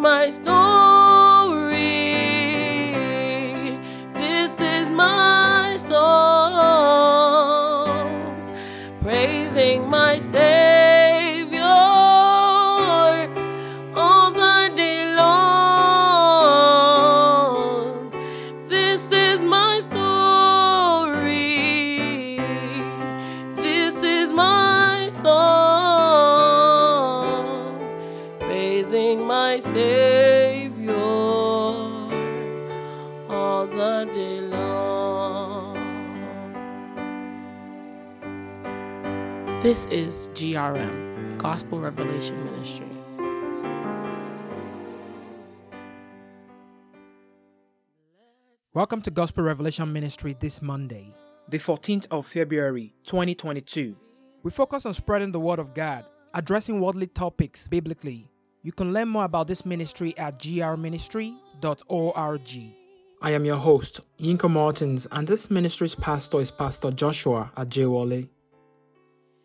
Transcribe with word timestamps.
my 0.00 0.30
my 29.50 29.58
Savior 29.58 30.94
all 33.28 33.66
the 33.66 34.08
day 34.14 34.40
long. 34.42 35.74
This 39.60 39.86
is 39.86 40.28
GRM, 40.34 41.36
Gospel 41.38 41.80
Revelation 41.80 42.44
Ministry. 42.44 42.86
Welcome 48.72 49.02
to 49.02 49.10
Gospel 49.10 49.42
Revelation 49.42 49.92
Ministry 49.92 50.36
this 50.38 50.62
Monday, 50.62 51.12
the 51.48 51.58
14th 51.58 52.06
of 52.12 52.24
February 52.24 52.94
2022. 53.02 53.96
We 54.44 54.52
focus 54.52 54.86
on 54.86 54.94
spreading 54.94 55.32
the 55.32 55.40
Word 55.40 55.58
of 55.58 55.74
God, 55.74 56.04
addressing 56.34 56.80
worldly 56.80 57.08
topics 57.08 57.66
biblically. 57.66 58.30
You 58.62 58.72
can 58.72 58.92
learn 58.92 59.08
more 59.08 59.24
about 59.24 59.48
this 59.48 59.64
ministry 59.64 60.16
at 60.18 60.38
grministry.org. 60.38 61.40
I 63.22 63.30
am 63.32 63.44
your 63.44 63.56
host, 63.56 64.00
Yinka 64.18 64.50
Martins, 64.50 65.06
and 65.12 65.26
this 65.26 65.50
ministry's 65.50 65.94
pastor 65.94 66.40
is 66.40 66.50
Pastor 66.50 66.90
Joshua 66.90 67.50
Ajewale. 67.56 68.28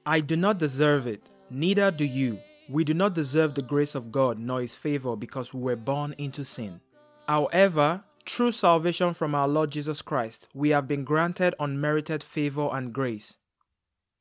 I 0.05 0.19
do 0.19 0.35
not 0.35 0.59
deserve 0.59 1.07
it, 1.07 1.29
neither 1.49 1.91
do 1.91 2.05
you. 2.05 2.39
We 2.67 2.83
do 2.83 2.93
not 2.93 3.13
deserve 3.13 3.53
the 3.53 3.61
grace 3.61 3.95
of 3.95 4.11
God 4.11 4.37
nor 4.37 4.59
His 4.61 4.75
favor 4.75 5.15
because 5.15 5.53
we 5.53 5.61
were 5.61 5.75
born 5.75 6.13
into 6.17 6.43
sin. 6.43 6.81
However, 7.27 8.03
through 8.25 8.51
salvation 8.51 9.13
from 9.13 9.33
our 9.35 9.47
Lord 9.47 9.71
Jesus 9.71 10.01
Christ, 10.01 10.47
we 10.53 10.69
have 10.69 10.87
been 10.87 11.03
granted 11.03 11.55
unmerited 11.59 12.23
favor 12.23 12.67
and 12.71 12.93
grace. 12.93 13.37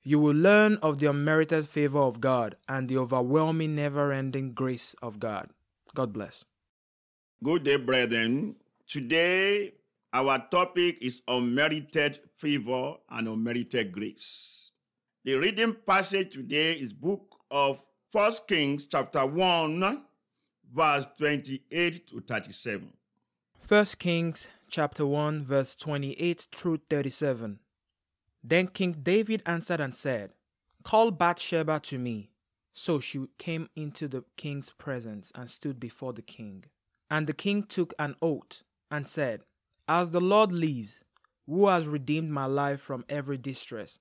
You 0.06 0.18
will 0.18 0.34
learn 0.36 0.76
of 0.82 0.98
the 1.00 1.08
unmerited 1.08 1.66
favor 1.66 1.98
of 1.98 2.20
God 2.20 2.56
and 2.68 2.90
the 2.90 2.98
overwhelming, 2.98 3.74
never 3.74 4.12
ending 4.12 4.52
grace 4.52 4.94
of 5.00 5.18
God. 5.18 5.48
God 5.94 6.12
bless. 6.12 6.44
Good 7.42 7.62
day, 7.62 7.76
brethren. 7.76 8.56
Today, 8.86 9.72
our 10.12 10.46
topic 10.50 10.98
is 11.00 11.22
unmerited 11.26 12.20
favor 12.36 12.96
and 13.08 13.28
unmerited 13.28 13.92
grace. 13.92 14.72
The 15.24 15.36
reading 15.36 15.74
passage 15.86 16.34
today 16.34 16.74
is 16.74 16.92
book 16.92 17.36
of 17.50 17.80
1 18.12 18.32
Kings 18.46 18.84
chapter 18.84 19.24
1, 19.24 20.04
verse 20.70 21.08
28 21.16 22.08
to 22.08 22.20
37. 22.20 22.92
1 23.66 23.84
Kings 23.98 24.48
chapter 24.68 25.06
1 25.06 25.44
verse 25.44 25.74
28 25.74 26.48
through 26.52 26.80
37. 26.90 27.60
Then 28.46 28.68
King 28.68 28.92
David 29.02 29.42
answered 29.46 29.80
and 29.80 29.94
said, 29.94 30.34
Call 30.82 31.10
Bathsheba 31.10 31.80
to 31.84 31.98
me. 31.98 32.30
So 32.74 33.00
she 33.00 33.26
came 33.38 33.70
into 33.74 34.06
the 34.06 34.24
king's 34.36 34.70
presence 34.70 35.32
and 35.34 35.48
stood 35.48 35.80
before 35.80 36.12
the 36.12 36.22
king. 36.22 36.64
And 37.10 37.26
the 37.26 37.32
king 37.32 37.62
took 37.62 37.94
an 37.98 38.16
oath 38.20 38.62
and 38.90 39.08
said, 39.08 39.44
As 39.88 40.12
the 40.12 40.20
Lord 40.20 40.52
lives, 40.52 41.00
who 41.46 41.68
has 41.68 41.88
redeemed 41.88 42.30
my 42.30 42.46
life 42.46 42.80
from 42.80 43.04
every 43.08 43.38
distress, 43.38 43.98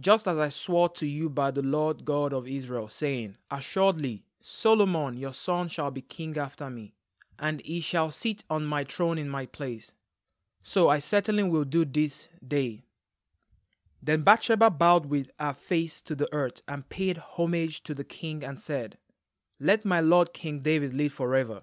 just 0.00 0.26
as 0.26 0.38
I 0.38 0.48
swore 0.48 0.88
to 0.90 1.06
you 1.06 1.28
by 1.28 1.50
the 1.50 1.62
Lord 1.62 2.04
God 2.04 2.32
of 2.32 2.48
Israel, 2.48 2.88
saying, 2.88 3.36
Assuredly, 3.50 4.22
Solomon 4.40 5.16
your 5.16 5.34
son 5.34 5.68
shall 5.68 5.90
be 5.90 6.00
king 6.00 6.38
after 6.38 6.70
me, 6.70 6.94
and 7.38 7.60
he 7.64 7.80
shall 7.80 8.10
sit 8.10 8.42
on 8.48 8.64
my 8.64 8.84
throne 8.84 9.18
in 9.18 9.28
my 9.28 9.46
place. 9.46 9.92
So 10.62 10.88
I 10.88 11.00
certainly 11.00 11.42
will 11.42 11.64
do 11.64 11.84
this 11.84 12.28
day. 12.46 12.84
Then 14.02 14.22
Bathsheba 14.22 14.68
bowed 14.70 15.06
with 15.06 15.30
her 15.38 15.52
face 15.52 16.02
to 16.02 16.16
the 16.16 16.28
earth 16.34 16.60
and 16.66 16.88
paid 16.88 17.18
homage 17.18 17.84
to 17.84 17.94
the 17.94 18.04
king 18.04 18.42
and 18.42 18.60
said, 18.60 18.98
Let 19.60 19.84
my 19.84 20.00
lord 20.00 20.32
King 20.32 20.60
David 20.60 20.92
live 20.92 21.12
forever. 21.12 21.62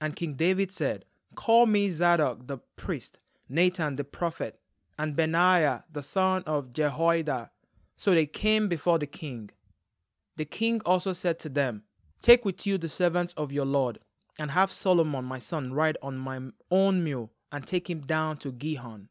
And 0.00 0.16
King 0.16 0.34
David 0.34 0.72
said, 0.72 1.04
Call 1.36 1.66
me 1.66 1.90
Zadok 1.90 2.48
the 2.48 2.58
priest, 2.74 3.18
Nathan 3.48 3.94
the 3.94 4.04
prophet, 4.04 4.58
and 4.98 5.14
Benaiah 5.14 5.84
the 5.90 6.02
son 6.02 6.42
of 6.44 6.72
Jehoiada. 6.72 7.50
So 7.96 8.14
they 8.14 8.26
came 8.26 8.66
before 8.66 8.98
the 8.98 9.06
king. 9.06 9.50
The 10.36 10.44
king 10.44 10.80
also 10.84 11.12
said 11.12 11.38
to 11.40 11.48
them, 11.48 11.84
Take 12.20 12.44
with 12.44 12.66
you 12.66 12.78
the 12.78 12.88
servants 12.88 13.32
of 13.34 13.52
your 13.52 13.64
lord, 13.64 14.00
and 14.38 14.50
have 14.50 14.70
Solomon 14.70 15.24
my 15.24 15.38
son 15.38 15.72
ride 15.72 15.98
on 16.02 16.18
my 16.18 16.40
own 16.70 17.04
mule, 17.04 17.30
and 17.52 17.64
take 17.64 17.88
him 17.88 18.00
down 18.00 18.38
to 18.38 18.50
Gihon. 18.50 19.08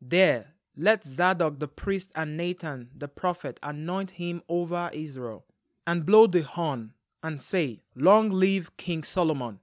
There 0.00 0.53
let 0.76 1.04
Zadok 1.04 1.60
the 1.60 1.68
priest 1.68 2.10
and 2.14 2.36
Nathan 2.36 2.90
the 2.96 3.08
prophet 3.08 3.60
anoint 3.62 4.12
him 4.12 4.42
over 4.48 4.90
Israel, 4.92 5.44
and 5.86 6.06
blow 6.06 6.26
the 6.26 6.42
horn, 6.42 6.94
and 7.22 7.40
say, 7.40 7.80
Long 7.94 8.30
live 8.30 8.76
King 8.76 9.02
Solomon. 9.02 9.60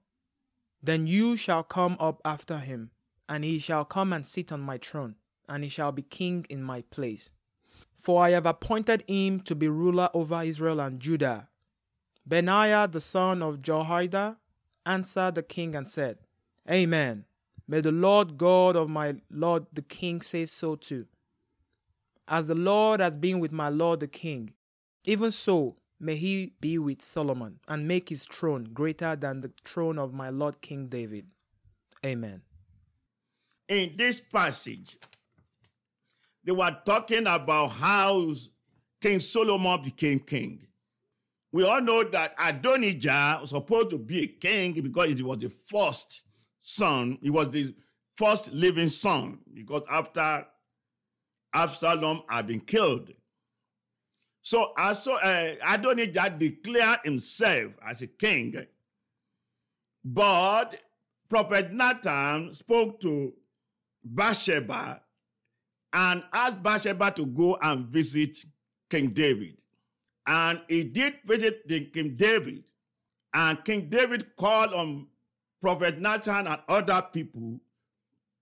Then 0.81 1.05
you 1.07 1.35
shall 1.35 1.63
come 1.63 1.97
up 1.99 2.21
after 2.25 2.57
him, 2.57 2.91
and 3.27 3.43
he 3.43 3.59
shall 3.59 3.85
come 3.85 4.13
and 4.13 4.25
sit 4.25 4.51
on 4.51 4.61
my 4.61 4.77
throne, 4.77 5.15
and 5.47 5.63
he 5.63 5.69
shall 5.69 5.91
be 5.91 6.01
king 6.01 6.45
in 6.49 6.63
my 6.63 6.81
place. 6.83 7.31
For 7.95 8.23
I 8.23 8.31
have 8.31 8.45
appointed 8.45 9.03
him 9.07 9.41
to 9.41 9.55
be 9.55 9.67
ruler 9.67 10.09
over 10.13 10.41
Israel 10.41 10.79
and 10.79 10.99
Judah. 10.99 11.49
Benaiah 12.27 12.87
the 12.87 13.01
son 13.01 13.43
of 13.43 13.61
Jehoiada 13.61 14.37
answered 14.85 15.35
the 15.35 15.43
king 15.43 15.75
and 15.75 15.89
said, 15.89 16.17
Amen. 16.69 17.25
May 17.71 17.79
the 17.79 17.93
Lord 17.93 18.37
God 18.37 18.75
of 18.75 18.89
my 18.89 19.15
Lord 19.29 19.65
the 19.71 19.81
king 19.81 20.21
say 20.21 20.45
so 20.45 20.75
too. 20.75 21.05
As 22.27 22.49
the 22.49 22.53
Lord 22.53 22.99
has 22.99 23.15
been 23.15 23.39
with 23.39 23.53
my 23.53 23.69
Lord 23.69 24.01
the 24.01 24.09
king, 24.09 24.51
even 25.05 25.31
so 25.31 25.77
may 25.97 26.17
he 26.17 26.51
be 26.59 26.77
with 26.77 27.01
Solomon, 27.01 27.61
and 27.69 27.87
make 27.87 28.09
his 28.09 28.25
throne 28.25 28.65
greater 28.73 29.15
than 29.15 29.39
the 29.39 29.53
throne 29.63 29.97
of 29.99 30.13
my 30.13 30.29
Lord 30.29 30.59
King 30.59 30.87
David. 30.87 31.27
Amen. 32.05 32.41
In 33.69 33.93
this 33.95 34.19
passage, 34.19 34.97
they 36.43 36.51
were 36.51 36.77
talking 36.85 37.25
about 37.25 37.67
how 37.67 38.33
King 38.99 39.21
Solomon 39.21 39.81
became 39.81 40.19
king. 40.19 40.67
We 41.53 41.63
all 41.63 41.79
know 41.79 42.03
that 42.03 42.35
Adonijah 42.37 43.37
was 43.39 43.51
supposed 43.51 43.91
to 43.91 43.97
be 43.97 44.23
a 44.23 44.27
king 44.27 44.73
because 44.73 45.15
he 45.15 45.23
was 45.23 45.37
the 45.37 45.49
first 45.69 46.23
son. 46.61 47.17
He 47.21 47.29
was 47.29 47.49
the 47.49 47.73
first 48.15 48.51
living 48.51 48.89
son 48.89 49.39
because 49.53 49.83
after 49.89 50.45
Absalom 51.53 52.23
had 52.29 52.47
been 52.47 52.61
killed. 52.61 53.11
So, 54.41 54.73
uh, 54.75 55.55
Adonijah 55.67 56.35
declared 56.37 56.99
himself 57.03 57.73
as 57.85 58.01
a 58.01 58.07
king. 58.07 58.55
But 60.03 60.81
Prophet 61.29 61.71
Nathan 61.71 62.53
spoke 62.53 62.99
to 63.01 63.33
Bathsheba 64.03 65.01
and 65.93 66.23
asked 66.33 66.63
Bathsheba 66.63 67.11
to 67.11 67.25
go 67.25 67.57
and 67.61 67.85
visit 67.87 68.45
King 68.89 69.09
David. 69.09 69.61
And 70.25 70.61
he 70.67 70.83
did 70.83 71.15
visit 71.25 71.67
King 71.93 72.15
David. 72.15 72.63
And 73.33 73.63
King 73.63 73.89
David 73.89 74.35
called 74.35 74.73
on 74.73 75.07
Prophet 75.61 76.01
Nathan 76.01 76.47
and 76.47 76.59
other 76.67 77.05
people 77.13 77.59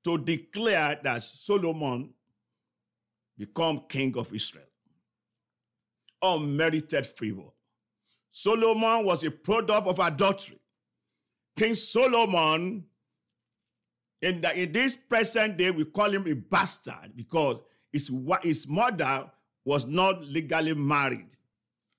to 0.05 0.17
declare 0.17 0.97
that 1.03 1.21
Solomon 1.21 2.09
become 3.37 3.83
king 3.89 4.17
of 4.17 4.33
Israel. 4.33 4.65
Unmerited 6.21 7.05
favor. 7.05 7.51
Solomon 8.31 9.05
was 9.05 9.23
a 9.23 9.31
product 9.31 9.87
of 9.87 9.99
adultery. 9.99 10.59
King 11.57 11.75
Solomon, 11.75 12.85
in, 14.21 14.41
the, 14.41 14.61
in 14.61 14.71
this 14.71 14.95
present 14.95 15.57
day, 15.57 15.71
we 15.71 15.83
call 15.85 16.09
him 16.09 16.25
a 16.27 16.33
bastard 16.33 17.11
because 17.15 17.59
his, 17.91 18.09
his 18.43 18.67
mother 18.67 19.29
was 19.65 19.85
not 19.85 20.23
legally 20.23 20.73
married. 20.73 21.27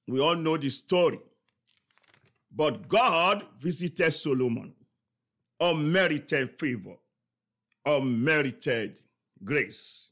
We 0.08 0.20
all 0.20 0.37
know 0.37 0.56
the 0.56 0.70
story. 0.70 1.20
But 2.50 2.88
God 2.88 3.44
visited 3.58 4.11
Solomon. 4.12 4.75
Unmerited 5.61 6.59
favor, 6.59 6.97
unmerited 7.85 8.97
grace. 9.45 10.09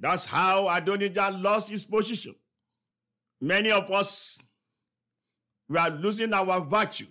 That's 0.00 0.24
how 0.24 0.68
Adonijah 0.68 1.36
lost 1.38 1.70
his 1.70 1.84
position. 1.84 2.34
Many 3.40 3.70
of 3.70 3.90
us, 3.90 4.42
we 5.68 5.78
are 5.78 5.90
losing 5.90 6.32
our 6.32 6.60
virtue 6.60 7.06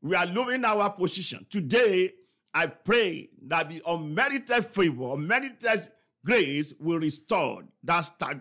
we 0.00 0.14
are 0.14 0.26
losing 0.26 0.64
our 0.64 0.90
position. 0.90 1.46
Today, 1.50 2.12
I 2.54 2.66
pray 2.66 3.30
that 3.46 3.68
the 3.68 3.82
unmerited 3.86 4.64
favor, 4.66 5.14
unmerited 5.14 5.88
grace 6.24 6.72
will 6.78 6.98
restore 6.98 7.64
that 7.82 8.02
start, 8.02 8.38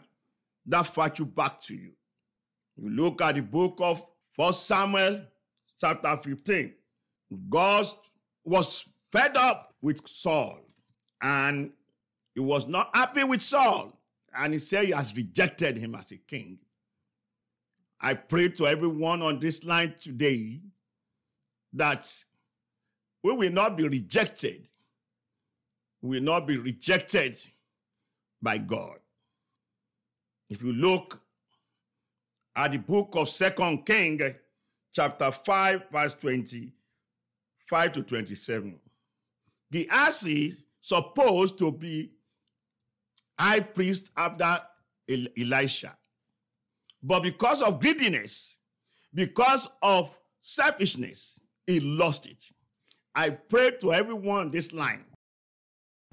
that 0.66 0.94
virtue 0.94 1.26
back 1.26 1.62
to 1.64 1.76
you. 1.76 1.92
You 2.76 2.90
look 2.90 3.22
at 3.22 3.36
the 3.36 3.42
book 3.42 3.78
of 3.82 4.04
First 4.36 4.68
Samuel, 4.68 5.22
chapter 5.80 6.16
15. 6.16 6.74
God 7.50 7.88
was 8.44 8.86
fed 9.12 9.36
up 9.36 9.76
with 9.82 10.08
Saul, 10.08 10.60
and 11.22 11.72
he 12.34 12.40
was 12.40 12.68
not 12.68 12.90
happy 12.94 13.24
with 13.24 13.42
Saul, 13.42 14.00
and 14.36 14.54
he 14.54 14.60
said 14.60 14.86
he 14.86 14.92
has 14.92 15.16
rejected 15.16 15.78
him 15.78 15.96
as 15.96 16.12
a 16.12 16.18
king. 16.18 16.60
I 18.00 18.14
pray 18.14 18.50
to 18.50 18.68
everyone 18.68 19.22
on 19.22 19.40
this 19.40 19.64
line 19.64 19.96
today 20.00 20.60
that 21.74 22.12
we 23.24 23.36
will 23.36 23.52
not 23.52 23.76
be 23.76 23.88
rejected. 23.88 24.68
We 26.02 26.20
will 26.20 26.26
not 26.26 26.48
be 26.48 26.58
rejected 26.58 27.38
by 28.42 28.60
God. 28.60 29.00
If 30.50 30.62
you 30.62 30.72
look 30.74 31.20
at 32.56 32.72
the 32.72 32.78
book 32.78 33.10
of 33.14 33.28
Second 33.28 33.86
King, 33.86 34.36
chapter 34.94 35.32
5, 35.32 35.90
verse 35.92 36.16
25 37.68 37.92
to 37.94 38.04
27, 38.04 38.80
Gehazi 39.72 40.56
supposed 40.82 41.60
to 41.60 41.72
be 41.72 42.12
high 43.38 43.60
priest 43.60 44.10
after 44.16 44.62
Elisha. 45.10 45.98
But 47.04 47.24
because 47.24 47.62
of 47.62 47.80
greediness, 47.80 48.58
because 49.14 49.68
of 49.82 50.18
selfishness, 50.42 51.40
he 51.66 51.80
lost 51.80 52.26
it. 52.26 52.46
I 53.14 53.32
pray 53.32 53.72
to 53.82 53.94
everyone 53.94 54.40
on 54.40 54.52
this 54.52 54.72
line. 54.72 55.04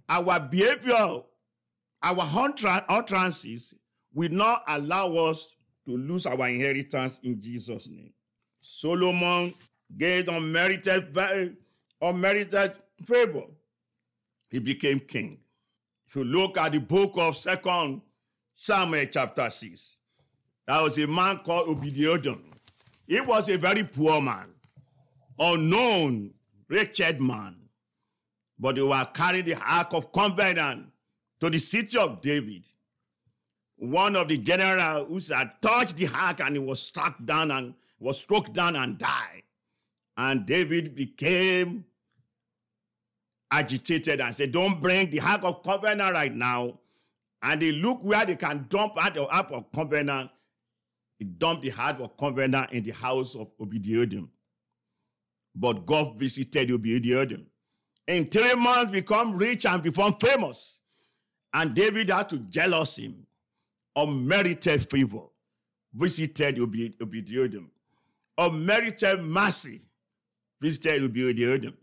Our 0.08 0.40
behavior, 0.40 1.22
our 2.02 2.82
utterances 2.88 3.74
will 4.12 4.30
not 4.30 4.64
allow 4.68 5.14
us 5.14 5.54
to 5.86 5.96
lose 5.96 6.26
our 6.26 6.48
inheritance 6.48 7.20
in 7.22 7.40
Jesus' 7.40 7.88
name. 7.88 8.12
Solomon 8.60 9.54
gained 9.96 10.28
unmerited, 10.28 11.56
unmerited 12.00 12.72
favor. 13.04 13.44
He 14.50 14.58
became 14.60 15.00
king. 15.00 15.38
If 16.08 16.16
you 16.16 16.24
look 16.24 16.56
at 16.58 16.72
the 16.72 16.78
book 16.78 17.14
of 17.16 17.36
Second 17.36 18.02
Samuel 18.54 19.06
chapter 19.10 19.48
6, 19.50 19.96
there 20.66 20.82
was 20.82 20.98
a 20.98 21.06
man 21.06 21.38
called 21.38 21.68
Obed-Edom. 21.68 22.52
He 23.06 23.20
was 23.20 23.48
a 23.48 23.58
very 23.58 23.84
poor 23.84 24.20
man 24.20 24.54
unknown, 25.38 26.32
wretched 26.68 27.20
man. 27.20 27.56
But 28.58 28.76
they 28.76 28.82
were 28.82 29.08
carrying 29.12 29.44
the 29.44 29.56
Ark 29.56 29.92
of 29.92 30.12
Covenant 30.12 30.86
to 31.40 31.50
the 31.50 31.58
city 31.58 31.98
of 31.98 32.20
David. 32.20 32.64
One 33.76 34.16
of 34.16 34.28
the 34.28 34.38
generals 34.38 35.28
who 35.28 35.34
had 35.34 35.60
touched 35.60 35.96
the 35.96 36.06
ark 36.06 36.40
and 36.40 36.56
he 36.56 36.60
was 36.60 36.80
struck 36.80 37.22
down 37.24 37.50
and 37.50 37.74
was 37.98 38.20
struck 38.20 38.52
down 38.52 38.76
and 38.76 38.96
died. 38.96 39.42
And 40.16 40.46
David 40.46 40.94
became 40.94 41.84
agitated 43.50 44.20
and 44.20 44.34
said, 44.34 44.52
Don't 44.52 44.80
bring 44.80 45.10
the 45.10 45.20
Ark 45.20 45.42
of 45.44 45.62
Covenant 45.62 46.12
right 46.12 46.34
now. 46.34 46.78
And 47.42 47.60
they 47.60 47.72
look 47.72 48.02
where 48.02 48.24
they 48.24 48.36
can 48.36 48.66
dump 48.68 48.94
out 48.98 49.14
the 49.14 49.26
Ark 49.26 49.48
of 49.50 49.70
Covenant. 49.72 50.30
He 51.18 51.24
dumped 51.24 51.62
the 51.62 51.72
Ark 51.72 51.98
of 52.00 52.16
Covenant 52.16 52.72
in 52.72 52.84
the 52.84 52.92
house 52.92 53.34
of 53.34 53.52
Obed-Edom. 53.60 54.30
But 55.54 55.86
God 55.86 56.18
visited 56.18 56.70
Obed-Edom. 56.70 57.46
In 58.06 58.26
three 58.26 58.54
months, 58.54 58.90
become 58.90 59.36
rich 59.36 59.66
and 59.66 59.82
become 59.82 60.14
famous. 60.14 60.80
And 61.52 61.74
David 61.74 62.10
had 62.10 62.28
to 62.30 62.38
jealous 62.38 62.96
him. 62.96 63.26
Unmerited 63.96 64.90
favor 64.90 65.22
visited 65.92 66.58
Obed-Edom. 66.58 67.70
Unmerited 68.36 69.22
mercy 69.22 69.82
visited 70.64 71.04
Obed-Edom. 71.04 71.76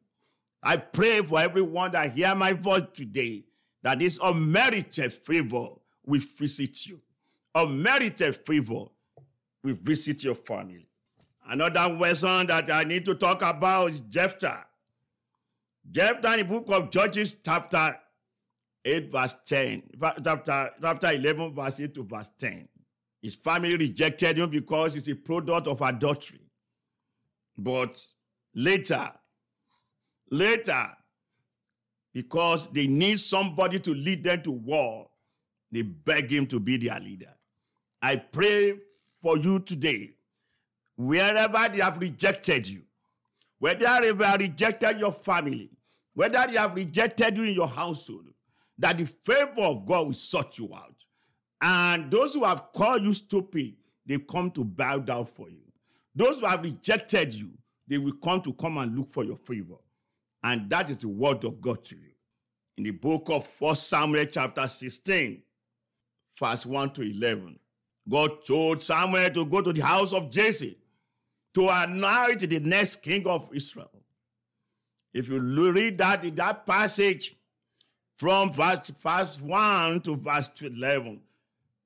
I 0.63 0.77
pray 0.77 1.21
for 1.21 1.39
everyone 1.39 1.91
that 1.91 2.13
hear 2.13 2.33
my 2.33 2.53
voice 2.53 2.87
today 2.95 3.43
that 3.83 3.99
this 3.99 4.17
unmerited 4.21 5.13
favor 5.13 5.67
will 6.03 6.21
visit 6.37 6.87
you. 6.87 6.99
Unmerited 7.53 8.35
favor 8.43 8.85
will 9.63 9.77
visit 9.81 10.23
your 10.23 10.33
family. 10.33 10.87
Another 11.47 11.93
lesson 11.93 12.47
that 12.47 12.71
I 12.71 12.83
need 12.83 13.05
to 13.05 13.13
talk 13.13 13.43
about 13.43 13.91
is 13.91 13.99
Jephthah. 13.99 14.65
Jephthah 15.89 16.33
in 16.33 16.39
the 16.39 16.45
book 16.45 16.65
of 16.69 16.89
Judges, 16.89 17.35
chapter 17.45 17.99
8, 18.83 19.11
verse 19.11 19.35
10, 19.45 19.83
chapter, 20.23 20.71
chapter 20.81 21.11
11, 21.11 21.53
verse 21.53 21.79
8 21.79 21.93
to 21.93 22.03
verse 22.03 22.31
10. 22.39 22.67
His 23.21 23.35
family 23.35 23.75
rejected 23.75 24.39
him 24.39 24.49
because 24.49 24.95
he's 24.95 25.07
a 25.07 25.13
product 25.15 25.67
of 25.67 25.81
adultery. 25.81 26.39
But 27.55 28.03
later, 28.53 29.11
later, 30.29 30.87
because 32.13 32.67
they 32.69 32.87
need 32.87 33.19
somebody 33.19 33.79
to 33.79 33.93
lead 33.93 34.23
them 34.23 34.41
to 34.43 34.51
war, 34.51 35.07
they 35.71 35.81
beg 35.81 36.31
him 36.31 36.45
to 36.47 36.59
be 36.59 36.77
their 36.77 36.99
leader. 36.99 37.33
I 38.01 38.17
pray 38.17 38.79
for 39.21 39.37
you 39.37 39.59
today 39.59 40.11
wherever 40.97 41.69
they 41.69 41.79
have 41.81 41.97
rejected 41.99 42.67
you, 42.67 42.81
whether 43.59 43.79
they 44.01 44.25
have 44.25 44.39
rejected 44.39 44.99
your 44.99 45.11
family, 45.11 45.69
whether 46.13 46.45
they 46.47 46.57
have 46.57 46.75
rejected 46.75 47.37
you 47.37 47.43
in 47.43 47.53
your 47.53 47.67
household, 47.67 48.27
that 48.77 48.97
the 48.97 49.05
favor 49.05 49.61
of 49.61 49.85
God 49.85 50.07
will 50.07 50.13
sort 50.13 50.57
you 50.57 50.73
out. 50.75 50.95
And 51.61 52.09
those 52.09 52.33
who 52.33 52.43
have 52.43 52.71
called 52.73 53.03
you 53.03 53.13
stupid, 53.13 53.75
they 54.05 54.17
come 54.17 54.49
to 54.51 54.63
bow 54.63 54.97
down 54.97 55.25
for 55.25 55.49
you. 55.49 55.61
Those 56.15 56.39
who 56.39 56.47
have 56.47 56.63
rejected 56.63 57.33
you, 57.33 57.51
they 57.91 57.97
will 57.97 58.13
come 58.23 58.39
to 58.39 58.53
come 58.53 58.77
and 58.77 58.97
look 58.97 59.11
for 59.11 59.25
your 59.25 59.35
favor. 59.35 59.75
And 60.41 60.69
that 60.69 60.89
is 60.89 60.99
the 60.99 61.09
word 61.09 61.43
of 61.43 61.59
God 61.59 61.83
to 61.83 61.95
you. 61.97 62.13
In 62.77 62.85
the 62.85 62.91
book 62.91 63.23
of 63.27 63.45
1 63.59 63.75
Samuel 63.75 64.27
chapter 64.27 64.65
16, 64.65 65.43
verse 66.39 66.65
1 66.65 66.93
to 66.93 67.01
11, 67.01 67.59
God 68.07 68.45
told 68.47 68.81
Samuel 68.81 69.29
to 69.31 69.45
go 69.45 69.59
to 69.59 69.73
the 69.73 69.81
house 69.81 70.13
of 70.13 70.31
Jesse 70.31 70.77
to 71.53 71.67
anoint 71.67 72.39
the 72.39 72.61
next 72.61 73.01
king 73.01 73.27
of 73.27 73.49
Israel. 73.53 73.91
If 75.13 75.27
you 75.27 75.39
read 75.39 75.97
that 75.97 76.23
in 76.23 76.35
that 76.35 76.65
passage 76.65 77.35
from 78.15 78.53
verse, 78.53 78.89
verse 79.03 79.37
1 79.37 79.99
to 80.03 80.15
verse 80.15 80.49
11, 80.61 81.19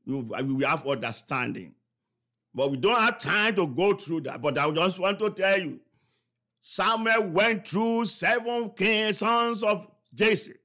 you, 0.05 0.17
will 0.19 0.67
have 0.67 0.87
understanding. 0.87 1.73
But 2.53 2.69
we 2.69 2.77
don't 2.77 3.01
have 3.01 3.17
time 3.17 3.55
to 3.55 3.65
go 3.65 3.95
through 3.95 4.21
that. 4.21 4.39
But 4.39 4.59
I 4.59 4.69
just 4.69 4.99
want 4.99 5.17
to 5.17 5.31
tell 5.31 5.59
you 5.59 5.79
Samuel 6.67 7.29
went 7.29 7.67
through 7.67 8.07
seven 8.07 8.71
kings, 8.71 9.19
sons 9.19 9.61
of 9.61 9.85
Jesse, 10.11 10.55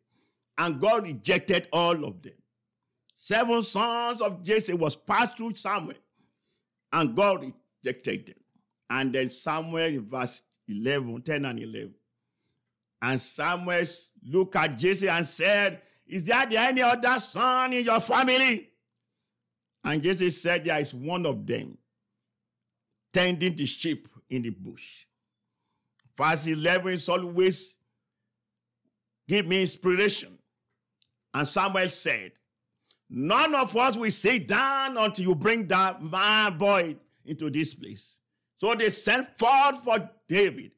and 0.56 0.80
God 0.80 1.02
rejected 1.02 1.68
all 1.70 2.06
of 2.06 2.22
them. 2.22 2.32
Seven 3.18 3.62
sons 3.62 4.22
of 4.22 4.42
Jesse 4.42 4.72
was 4.72 4.96
passed 4.96 5.36
through 5.36 5.56
Samuel, 5.56 5.98
and 6.90 7.14
God 7.14 7.52
rejected 7.84 8.28
them. 8.28 8.36
And 8.88 9.12
then 9.12 9.28
Samuel 9.28 9.84
in 9.84 10.08
verse 10.08 10.42
11, 10.66 11.20
10 11.20 11.44
and 11.44 11.58
11. 11.58 11.94
And 13.02 13.20
Samuel 13.20 13.84
looked 14.24 14.56
at 14.56 14.78
Jesse 14.78 15.06
and 15.06 15.26
said, 15.26 15.82
Is 16.06 16.24
there 16.24 16.46
any 16.50 16.80
other 16.80 17.20
son 17.20 17.74
in 17.74 17.84
your 17.84 18.00
family? 18.00 18.70
And 19.84 20.02
Jesse 20.02 20.30
said, 20.30 20.64
There 20.64 20.80
is 20.80 20.94
one 20.94 21.26
of 21.26 21.46
them 21.46 21.76
tending 23.12 23.54
the 23.54 23.66
sheep 23.66 24.08
in 24.30 24.40
the 24.40 24.48
bush. 24.50 25.04
Verse 26.20 26.48
11 26.48 26.92
is 26.92 27.08
always 27.08 27.76
give 29.26 29.46
me 29.46 29.62
inspiration. 29.62 30.36
And 31.32 31.48
Samuel 31.48 31.88
said, 31.88 32.32
None 33.08 33.54
of 33.54 33.74
us 33.74 33.96
will 33.96 34.10
sit 34.10 34.46
down 34.46 34.98
until 34.98 35.24
you 35.24 35.34
bring 35.34 35.66
that 35.68 36.02
my 36.02 36.50
boy 36.50 36.96
into 37.24 37.48
this 37.48 37.72
place. 37.72 38.18
So 38.58 38.74
they 38.74 38.90
sent 38.90 39.28
forth 39.38 39.82
for 39.82 40.10
David. 40.28 40.72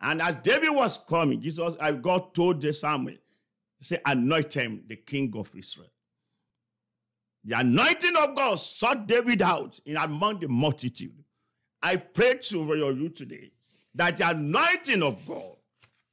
And 0.00 0.20
as 0.20 0.34
David 0.36 0.70
was 0.70 0.98
coming, 1.08 1.40
Jesus, 1.40 1.76
God 2.02 2.34
told 2.34 2.60
the 2.60 2.74
Samuel, 2.74 3.16
he 3.78 3.84
said, 3.84 4.00
anoint 4.04 4.54
him 4.54 4.82
the 4.88 4.96
king 4.96 5.32
of 5.36 5.54
Israel. 5.54 5.86
The 7.44 7.60
anointing 7.60 8.16
of 8.16 8.34
God 8.34 8.56
sought 8.56 9.06
David 9.06 9.40
out 9.40 9.78
in 9.86 9.96
among 9.96 10.40
the 10.40 10.48
multitude. 10.48 11.22
I 11.80 11.96
pray 11.96 12.34
to 12.34 12.58
you 12.58 13.08
today 13.10 13.52
that 13.94 14.16
the 14.16 14.28
anointing 14.28 15.02
of 15.02 15.26
God 15.26 15.56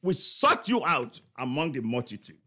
will 0.01 0.13
sort 0.13 0.67
you 0.67 0.83
out 0.85 1.19
among 1.37 1.71
the 1.71 1.81
multitude. 1.81 2.37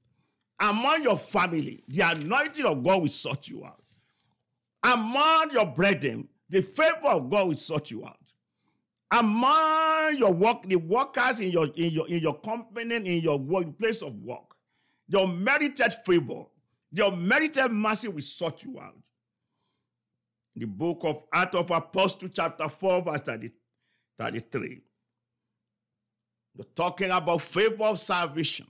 Among 0.60 1.02
your 1.02 1.18
family, 1.18 1.82
the 1.88 2.02
anointing 2.02 2.64
of 2.64 2.82
God 2.82 3.02
will 3.02 3.08
sort 3.08 3.48
you 3.48 3.64
out. 3.64 3.82
Among 4.82 5.50
your 5.52 5.66
brethren, 5.66 6.28
the 6.48 6.62
favor 6.62 7.08
of 7.08 7.30
God 7.30 7.48
will 7.48 7.54
sort 7.54 7.90
you 7.90 8.04
out 8.04 8.18
among 9.18 10.16
your 10.16 10.32
work, 10.32 10.64
the 10.64 10.76
workers 10.76 11.40
in 11.40 11.50
your 11.50 11.66
in 11.76 11.92
your 11.92 12.08
in 12.08 12.20
your 12.20 12.38
company, 12.40 12.96
in 12.96 13.22
your 13.22 13.38
work, 13.38 13.78
place 13.78 14.02
of 14.02 14.14
work, 14.22 14.54
your 15.06 15.28
merited 15.28 15.92
favor, 16.04 16.44
your 16.90 17.12
merited 17.12 17.68
mercy 17.68 18.08
will 18.08 18.22
sort 18.22 18.64
you 18.64 18.78
out. 18.80 18.96
The 20.56 20.66
book 20.66 21.00
of 21.02 21.24
Acts 21.32 21.56
of 21.56 21.70
Apostles, 21.70 22.30
chapter 22.34 22.68
4, 22.68 23.02
verse 23.02 23.20
33. 24.18 24.80
We're 26.56 26.64
talking 26.74 27.10
about 27.10 27.42
favor 27.42 27.84
of 27.84 27.98
salvation. 27.98 28.66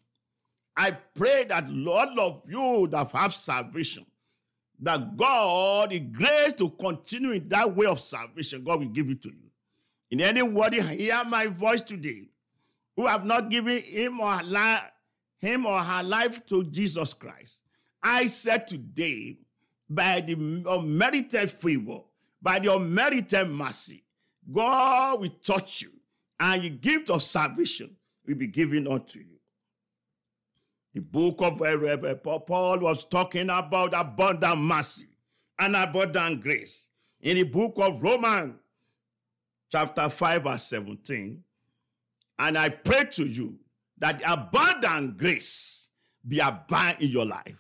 I 0.77 0.91
pray 0.93 1.45
that 1.45 1.69
all 1.69 2.21
of 2.21 2.43
you 2.49 2.89
that 2.91 3.11
have 3.13 3.35
salvation, 3.35 4.07
that 4.81 5.17
God, 5.17 5.91
the 5.91 6.01
grace 6.01 6.55
to 6.55 6.71
continue 6.71 7.33
in 7.33 7.49
that 7.49 7.75
way 7.77 7.87
of 7.87 8.01
salvation, 8.01 8.65
God 8.65 8.81
will 8.81 8.89
give 8.89 9.09
it 9.09 9.23
to 9.23 9.29
you. 9.29 9.51
In 10.11 10.21
anybody 10.21 10.81
hear 10.81 11.23
my 11.25 11.47
voice 11.47 11.83
today, 11.83 12.29
who 12.97 13.07
have 13.07 13.25
not 13.25 13.51
given 13.51 13.83
him 13.83 14.21
or 14.21 14.33
her, 14.33 14.81
him 15.39 15.67
or 15.67 15.81
her 15.81 16.03
life 16.03 16.45
to 16.47 16.65
Jesus 16.65 17.15
Christ, 17.15 17.61
I 18.03 18.27
said 18.29 18.67
today, 18.67 19.39
by 19.89 20.21
the 20.21 20.35
unmerited 20.69 21.51
favor, 21.51 22.01
by 22.41 22.59
the 22.59 22.75
unmerited 22.75 23.49
mercy, 23.49 24.05
God 24.51 25.21
will 25.21 25.31
touch 25.45 25.83
you, 25.83 25.91
and 26.45 26.63
the 26.63 26.69
gift 26.69 27.09
of 27.09 27.23
salvation 27.23 27.97
will 28.27 28.35
be 28.35 28.47
given 28.47 28.87
unto 28.87 29.19
you. 29.19 29.39
The 30.93 31.01
book 31.01 31.41
of 31.41 31.63
uh, 31.63 32.15
Paul 32.41 32.81
was 32.81 33.07
talking 33.07 33.49
about 33.49 33.95
abundant 33.95 34.59
mercy 34.59 35.09
and 35.59 35.75
abundant 35.75 36.43
grace. 36.43 36.87
In 37.23 37.37
the 37.37 37.45
book 37.45 37.77
of 37.79 38.03
Romans, 38.03 38.57
chapter 39.73 40.11
5, 40.11 40.45
verse 40.45 40.65
17, 40.65 41.43
and 42.39 42.59
I 42.59 42.69
pray 42.69 43.05
to 43.13 43.25
you 43.25 43.59
that 43.97 44.19
the 44.19 44.31
abundant 44.31 45.17
grace 45.17 45.89
be 46.29 46.41
abide 46.41 46.97
in 47.01 47.09
your 47.09 47.25
life, 47.25 47.57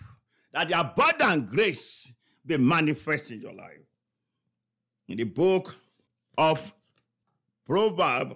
that 0.52 0.68
the 0.68 0.78
abundant 0.78 1.48
grace 1.48 2.12
be 2.44 2.58
manifest 2.58 3.30
in 3.30 3.40
your 3.40 3.54
life. 3.54 3.80
In 5.08 5.16
the 5.16 5.24
book 5.24 5.74
of 6.36 6.70
Proverbs, 7.64 8.34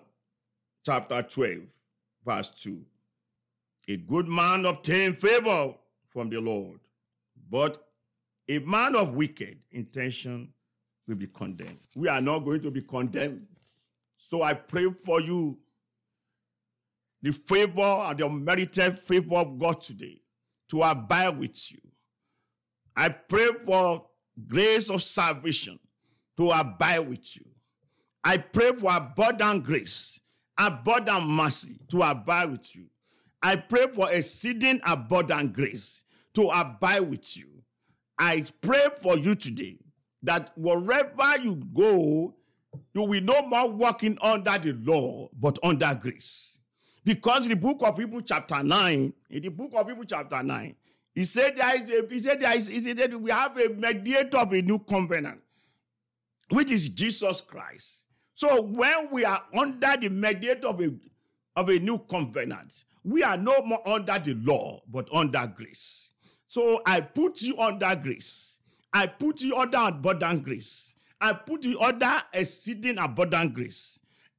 chapter 0.89 1.21
12, 1.21 1.59
verse 2.25 2.49
2, 2.63 2.81
a 3.89 3.97
good 3.99 4.27
man 4.27 4.65
obtain 4.65 5.13
favor 5.13 5.75
from 6.09 6.31
the 6.31 6.41
Lord, 6.41 6.81
but 7.51 7.87
a 8.49 8.59
man 8.61 8.97
of 8.97 9.15
wicked 9.15 9.59
intention 9.71 10.51
will 11.07 11.17
be 11.17 11.27
condemned. 11.27 11.77
We 11.95 12.09
are 12.09 12.23
not 12.23 12.39
going 12.39 12.63
to 12.63 12.71
be 12.71 12.81
condemned. 12.81 13.47
So 14.17 14.41
I 14.41 14.55
pray 14.55 14.91
for 15.05 15.21
you 15.21 15.59
the 17.21 17.33
favor 17.33 17.83
and 17.83 18.19
the 18.19 18.25
unmerited 18.25 18.99
favor 18.99 19.37
of 19.37 19.59
God 19.59 19.83
today 19.83 20.23
to 20.71 20.83
abide 20.85 21.39
with 21.39 21.71
you. 21.71 21.81
I 22.97 23.11
pray 23.11 23.49
for 23.63 24.07
grace 24.47 24.89
of 24.89 25.03
salvation 25.03 25.79
to 26.39 26.51
abide 26.51 27.01
with 27.01 27.37
you. 27.37 27.45
I 28.25 28.39
pray 28.39 28.73
for 28.73 28.97
abundant 28.97 29.65
grace, 29.65 30.19
abundant 30.59 31.29
mercy 31.29 31.79
to 31.89 32.03
abide 32.03 32.51
with 32.51 32.75
you. 32.75 32.87
I 33.43 33.57
pray 33.57 33.87
for 33.87 34.11
exceeding 34.11 34.81
abundant 34.85 35.53
grace 35.53 36.03
to 36.35 36.49
abide 36.49 37.01
with 37.01 37.37
you. 37.37 37.47
I 38.19 38.45
pray 38.61 38.89
for 39.01 39.17
you 39.17 39.35
today 39.35 39.79
that 40.23 40.53
wherever 40.57 41.39
you 41.41 41.55
go, 41.55 42.35
you 42.93 43.03
will 43.03 43.23
no 43.23 43.47
more 43.47 43.71
walking 43.71 44.19
under 44.21 44.59
the 44.59 44.73
law, 44.73 45.29
but 45.39 45.59
under 45.63 45.95
grace. 45.95 46.59
Because 47.05 47.45
in 47.45 47.51
the 47.51 47.57
book 47.57 47.79
of 47.83 47.97
Hebrews, 47.97 48.25
chapter 48.27 48.63
9, 48.63 49.13
in 49.31 49.43
the 49.43 49.49
book 49.49 49.71
of 49.75 49.87
Hebrews, 49.89 50.09
chapter 50.11 50.43
9, 50.43 50.75
he 51.15 51.25
said 51.25 51.57
there 51.57 51.75
is 51.75 51.91
a, 51.91 52.07
he 52.09 52.21
said 52.21 52.41
there 52.41 52.57
is 52.57 52.69
he 52.69 52.81
said 52.81 53.15
we 53.15 53.31
have 53.31 53.57
a 53.59 53.69
mediator 53.71 54.39
of 54.39 54.53
a 54.53 54.63
new 54.63 54.79
covenant, 54.79 55.41
which 56.53 56.71
is 56.71 56.89
Jesus 56.89 57.41
Christ. 57.41 58.05
So 58.39 58.63
when 58.63 59.11
we 59.11 59.25
are 59.25 59.43
under 59.53 59.97
the 59.97 60.09
mediator 60.11 60.69
of 60.69 60.81
a, 60.81 60.93
of 61.57 61.69
a 61.71 61.79
new 61.81 61.99
covenant, 61.99 62.85
we 63.03 63.25
are 63.25 63.37
no 63.37 63.63
more 63.63 63.83
under 63.85 64.17
the 64.17 64.35
law, 64.35 64.81
but 64.87 65.09
under 65.13 65.45
grace. 65.49 66.13
So 66.47 66.81
I 66.87 67.01
put 67.01 67.43
you 67.43 67.59
under 67.59 67.97
grace. 67.97 68.61
I 68.93 69.09
put 69.09 69.43
you 69.43 69.57
under 69.57 69.79
abundant 69.79 70.45
grace. 70.45 70.95
I 71.21 71.33
put 71.33 71.65
you 71.65 71.81
under 71.81 72.23
exceeding 72.33 72.99
abundant 72.99 73.55
grace. 73.55 73.99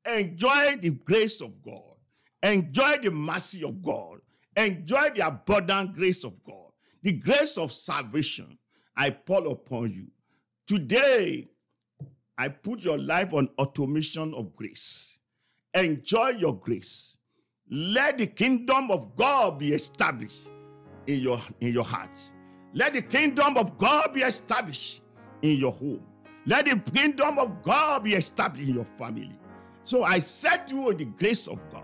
Enjoy 0.09 0.77
the 0.77 0.91
grace 0.91 1.41
of 1.41 1.61
God. 1.61 1.97
Enjoy 2.41 2.99
the 3.03 3.11
mercy 3.11 3.65
of 3.65 3.81
God. 3.81 4.21
Enjoy 4.55 5.09
the 5.13 5.27
abundant 5.27 5.93
grace 5.93 6.23
of 6.23 6.41
God. 6.45 6.71
The 7.01 7.11
grace 7.11 7.57
of 7.57 7.73
salvation 7.73 8.57
I 8.95 9.09
pour 9.09 9.45
upon 9.45 9.91
you. 9.91 10.07
Today, 10.67 11.49
I 12.39 12.47
put 12.47 12.79
your 12.79 12.97
life 12.97 13.33
on 13.33 13.49
automation 13.59 14.33
of 14.33 14.55
grace. 14.55 15.19
Enjoy 15.73 16.29
your 16.29 16.55
grace. 16.55 17.17
Let 17.69 18.17
the 18.17 18.27
kingdom 18.27 18.91
of 18.91 19.13
God 19.17 19.59
be 19.59 19.73
established 19.73 20.47
in 21.05 21.19
your, 21.19 21.41
in 21.59 21.73
your 21.73 21.83
heart. 21.83 22.17
Let 22.73 22.93
the 22.93 23.01
kingdom 23.01 23.57
of 23.57 23.77
God 23.77 24.13
be 24.13 24.21
established 24.21 25.01
in 25.41 25.57
your 25.57 25.73
home. 25.73 26.01
Let 26.45 26.67
the 26.67 26.79
kingdom 26.91 27.39
of 27.39 27.61
God 27.61 28.05
be 28.05 28.13
established 28.13 28.69
in 28.69 28.75
your 28.75 28.87
family. 28.97 29.37
So 29.83 30.05
I 30.05 30.19
set 30.19 30.71
you 30.71 30.87
on 30.87 30.95
the 30.95 31.05
grace 31.05 31.45
of 31.45 31.59
God. 31.69 31.83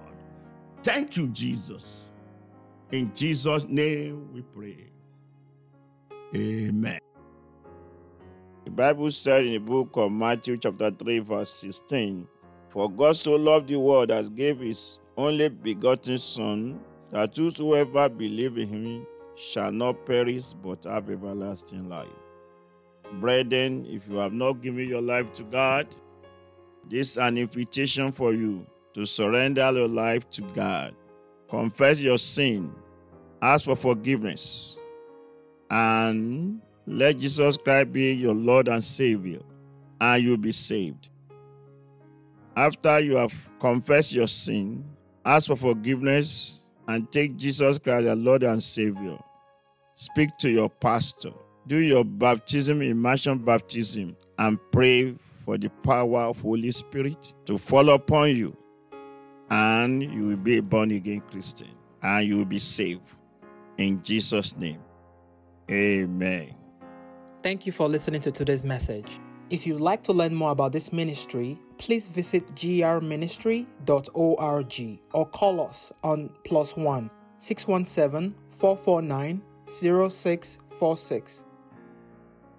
Thank 0.83 1.17
you, 1.17 1.27
Jesus. 1.27 2.12
In 2.93 3.13
Jesus' 3.13 3.65
name 3.65 4.31
we 4.31 4.41
pray. 4.41 4.89
Amen. 6.33 7.00
The 8.65 8.72
Bible 8.72 9.12
said 9.12 9.45
in 9.45 9.51
the 9.51 9.60
book 9.60 9.91
of 9.93 10.12
Matthew, 10.12 10.57
chapter 10.57 10.89
3, 10.89 11.19
verse 11.19 11.51
16 11.51 12.27
For 12.69 12.89
God 12.89 13.15
so 13.15 13.34
loved 13.34 13.67
the 13.67 13.75
world 13.75 14.10
as 14.10 14.27
gave 14.27 14.60
his 14.60 14.98
only 15.15 15.50
begotten 15.50 16.17
Son, 16.17 16.79
that 17.12 17.38
whosoever 17.38 18.10
believe 18.10 18.57
in 18.57 18.67
him 18.67 19.07
shall 19.36 19.72
not 19.72 20.03
perish 20.03 20.45
but 20.63 20.84
have 20.84 21.12
everlasting 21.12 21.88
life. 21.88 22.07
Brethren, 23.19 23.86
if 23.88 24.10
you 24.10 24.15
have 24.17 24.34
not 24.34 24.63
given 24.63 24.89
your 24.89 25.01
life 25.01 25.31
to 25.36 25.43
God, 25.43 25.88
this 26.89 27.12
is 27.12 27.17
an 27.17 27.38
invitation 27.38 28.12
for 28.12 28.34
you 28.34 28.65
to 28.95 29.05
surrender 29.05 29.72
your 29.72 29.88
life 29.88 30.27
to 30.31 30.41
God. 30.41 30.95
Confess 31.50 32.00
your 32.00 32.17
sin, 32.17 32.74
ask 33.43 33.65
for 33.65 33.75
forgiveness, 33.75 34.79
and 35.69 36.62
let 36.85 37.19
Jesus 37.19 37.57
Christ 37.57 37.91
be 37.91 38.13
your 38.13 38.35
Lord 38.35 38.67
and 38.67 38.83
Savior, 38.83 39.41
and 39.99 40.23
you'll 40.23 40.37
be 40.37 40.51
saved. 40.51 41.09
After 42.55 42.99
you 42.99 43.17
have 43.17 43.33
confessed 43.59 44.13
your 44.13 44.27
sin, 44.27 44.85
ask 45.25 45.47
for 45.47 45.55
forgiveness, 45.55 46.63
and 46.87 47.11
take 47.11 47.35
Jesus 47.35 47.79
Christ 47.79 48.07
as 48.07 48.17
Lord 48.17 48.43
and 48.43 48.63
Savior. 48.63 49.17
Speak 49.95 50.37
to 50.37 50.49
your 50.49 50.69
pastor. 50.69 51.31
Do 51.67 51.77
your 51.77 52.05
baptism, 52.05 52.81
immersion 52.81 53.39
baptism, 53.39 54.15
and 54.37 54.59
pray 54.71 55.15
for 55.43 55.57
the 55.57 55.69
power 55.69 56.21
of 56.21 56.39
Holy 56.41 56.71
Spirit 56.71 57.33
to 57.45 57.57
fall 57.57 57.89
upon 57.89 58.35
you. 58.35 58.55
And 59.49 60.01
you 60.03 60.27
will 60.27 60.37
be 60.37 60.57
a 60.57 60.61
born 60.61 60.91
again 60.91 61.21
Christian. 61.21 61.69
And 62.01 62.27
you 62.27 62.37
will 62.37 62.45
be 62.45 62.59
saved. 62.59 63.01
In 63.77 64.01
Jesus' 64.01 64.55
name. 64.55 64.79
Amen. 65.69 66.54
Thank 67.45 67.65
you 67.67 67.71
for 67.71 67.87
listening 67.87 68.21
to 68.21 68.31
today's 68.31 68.63
message. 68.63 69.19
If 69.51 69.67
you'd 69.67 69.79
like 69.79 70.01
to 70.05 70.13
learn 70.13 70.33
more 70.33 70.49
about 70.49 70.71
this 70.71 70.91
ministry, 70.91 71.59
please 71.77 72.07
visit 72.07 72.43
grministry.org 72.55 74.99
or 75.13 75.25
call 75.27 75.61
us 75.61 75.91
on 76.03 76.31
plus 76.43 76.75
one 76.75 77.11
617 77.37 78.33
449 78.49 79.43
0646. 79.67 81.45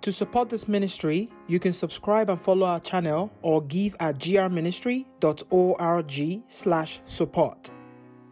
To 0.02 0.12
support 0.12 0.50
this 0.50 0.68
ministry, 0.68 1.30
you 1.48 1.58
can 1.58 1.72
subscribe 1.72 2.30
and 2.30 2.40
follow 2.40 2.68
our 2.68 2.78
channel 2.78 3.32
or 3.42 3.62
give 3.62 3.96
at 3.98 4.20
grministry.org 4.20 6.42
slash 6.46 7.00
support. 7.06 7.72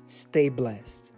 Stay 0.07 0.51
blessed. 0.51 1.14